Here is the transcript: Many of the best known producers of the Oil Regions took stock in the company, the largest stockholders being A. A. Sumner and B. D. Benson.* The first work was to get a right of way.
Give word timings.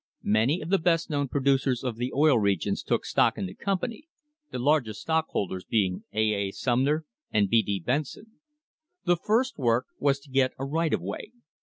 Many 0.23 0.61
of 0.61 0.69
the 0.71 0.79
best 0.79 1.11
known 1.11 1.27
producers 1.27 1.83
of 1.83 1.97
the 1.97 2.11
Oil 2.11 2.39
Regions 2.39 2.81
took 2.81 3.05
stock 3.05 3.37
in 3.37 3.45
the 3.45 3.53
company, 3.53 4.07
the 4.49 4.57
largest 4.57 5.01
stockholders 5.01 5.63
being 5.63 6.05
A. 6.11 6.33
A. 6.47 6.49
Sumner 6.53 7.05
and 7.29 7.47
B. 7.47 7.61
D. 7.61 7.79
Benson.* 7.79 8.39
The 9.05 9.15
first 9.15 9.59
work 9.59 9.85
was 9.99 10.19
to 10.21 10.31
get 10.31 10.53
a 10.57 10.65
right 10.65 10.91
of 10.91 11.01
way. 11.01 11.31